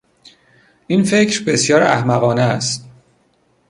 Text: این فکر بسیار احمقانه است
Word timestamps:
این 0.87 1.03
فکر 1.03 1.43
بسیار 1.43 1.83
احمقانه 1.83 2.41
است 2.41 2.89